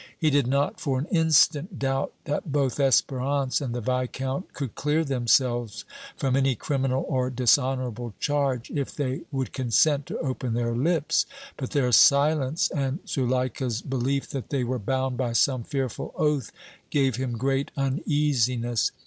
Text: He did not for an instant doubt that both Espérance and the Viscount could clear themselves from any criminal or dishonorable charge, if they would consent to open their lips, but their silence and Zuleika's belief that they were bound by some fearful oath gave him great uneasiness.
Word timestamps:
He 0.17 0.31
did 0.31 0.47
not 0.47 0.79
for 0.79 0.97
an 0.97 1.05
instant 1.11 1.77
doubt 1.77 2.11
that 2.25 2.51
both 2.51 2.79
Espérance 2.79 3.61
and 3.61 3.75
the 3.75 3.81
Viscount 3.81 4.51
could 4.51 4.73
clear 4.73 5.03
themselves 5.05 5.85
from 6.17 6.35
any 6.35 6.55
criminal 6.55 7.05
or 7.07 7.29
dishonorable 7.29 8.15
charge, 8.19 8.71
if 8.71 8.95
they 8.95 9.21
would 9.31 9.53
consent 9.53 10.07
to 10.07 10.17
open 10.17 10.55
their 10.55 10.75
lips, 10.75 11.27
but 11.55 11.69
their 11.69 11.91
silence 11.91 12.67
and 12.71 13.07
Zuleika's 13.07 13.83
belief 13.83 14.27
that 14.31 14.49
they 14.49 14.63
were 14.63 14.79
bound 14.79 15.17
by 15.17 15.33
some 15.33 15.63
fearful 15.63 16.15
oath 16.17 16.51
gave 16.89 17.17
him 17.17 17.33
great 17.37 17.69
uneasiness. 17.77 18.91